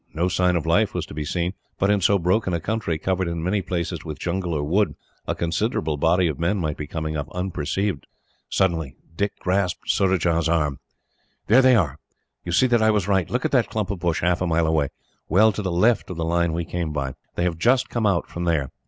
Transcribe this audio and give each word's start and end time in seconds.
No 0.15 0.29
sign 0.29 0.55
of 0.55 0.65
life 0.65 0.95
was 0.95 1.05
to 1.05 1.13
be 1.13 1.23
seen; 1.23 1.53
but 1.77 1.91
in 1.91 2.01
so 2.01 2.17
broken 2.17 2.55
a 2.55 2.59
country, 2.59 2.97
covered 2.97 3.27
in 3.27 3.43
many 3.43 3.61
places 3.61 4.03
with 4.03 4.17
jungle 4.17 4.51
or 4.55 4.63
wood, 4.63 4.95
a 5.27 5.35
considerable 5.35 5.95
body 5.95 6.25
of 6.27 6.39
men 6.39 6.57
might 6.57 6.75
be 6.75 6.87
coming 6.87 7.15
up, 7.15 7.29
unperceived. 7.35 8.07
Suddenly, 8.49 8.95
Dick 9.15 9.33
grasped 9.37 9.91
Surajah's 9.91 10.49
arm. 10.49 10.79
"There 11.45 11.61
they 11.61 11.75
are. 11.75 11.99
You 12.43 12.51
see 12.51 12.65
that 12.65 12.81
I 12.81 12.89
was 12.89 13.07
right. 13.07 13.29
Look 13.29 13.45
at 13.45 13.51
that 13.51 13.69
clump 13.69 13.91
of 13.91 13.99
bush, 13.99 14.21
half 14.21 14.41
a 14.41 14.47
mile 14.47 14.65
away, 14.65 14.89
well 15.29 15.51
to 15.51 15.61
the 15.61 15.71
left 15.71 16.09
of 16.09 16.17
the 16.17 16.25
line 16.25 16.51
we 16.51 16.65
came 16.65 16.91
by. 16.91 17.13
They 17.35 17.43
have 17.43 17.59
just 17.59 17.89
come 17.89 18.07
out 18.07 18.27
from 18.27 18.45
there. 18.45 18.71